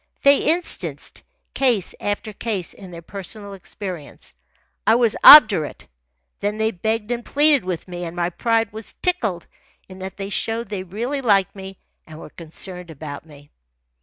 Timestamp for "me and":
7.87-8.15, 11.55-12.17